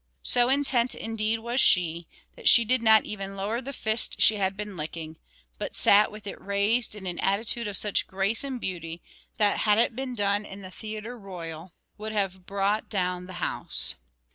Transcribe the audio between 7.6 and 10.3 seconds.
of such grace and beauty, that, had it been